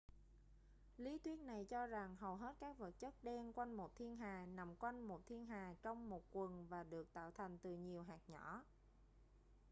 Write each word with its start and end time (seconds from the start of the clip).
lý 0.97 1.17
thuyết 1.23 1.39
này 1.39 1.65
cho 1.65 1.87
rằng 1.87 2.15
hầu 2.15 2.35
hết 2.35 2.55
các 2.59 2.77
vật 2.77 2.91
chất 2.99 3.13
đen 3.23 3.51
quanh 3.53 3.77
một 3.77 3.95
thiên 3.95 4.15
hà 4.15 4.45
nằm 4.45 4.75
quanh 4.75 5.07
một 5.07 5.21
thiên 5.27 5.45
hà 5.45 5.73
trong 5.81 6.09
một 6.09 6.23
quầng 6.31 6.67
và 6.69 6.83
được 6.83 7.13
tạo 7.13 7.31
thành 7.31 7.57
từ 7.57 7.75
nhiều 7.75 8.03
hạt 8.03 8.19
nhỏ 8.27 8.63